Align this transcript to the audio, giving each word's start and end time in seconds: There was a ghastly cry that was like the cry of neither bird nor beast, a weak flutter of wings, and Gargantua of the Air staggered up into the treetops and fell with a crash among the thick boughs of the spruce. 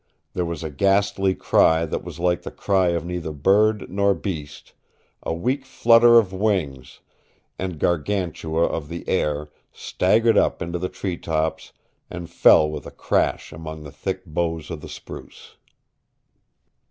There 0.33 0.45
was 0.47 0.63
a 0.63 0.71
ghastly 0.71 1.35
cry 1.35 1.85
that 1.85 2.03
was 2.03 2.17
like 2.19 2.41
the 2.41 2.49
cry 2.49 2.87
of 2.87 3.05
neither 3.05 3.31
bird 3.31 3.87
nor 3.87 4.15
beast, 4.15 4.73
a 5.21 5.31
weak 5.31 5.63
flutter 5.63 6.17
of 6.17 6.33
wings, 6.33 7.01
and 7.59 7.77
Gargantua 7.77 8.65
of 8.65 8.89
the 8.89 9.07
Air 9.07 9.49
staggered 9.71 10.39
up 10.39 10.59
into 10.59 10.79
the 10.79 10.89
treetops 10.89 11.71
and 12.09 12.31
fell 12.31 12.67
with 12.67 12.87
a 12.87 12.89
crash 12.91 13.53
among 13.53 13.83
the 13.83 13.91
thick 13.91 14.23
boughs 14.25 14.71
of 14.71 14.81
the 14.81 14.89
spruce. 14.89 15.57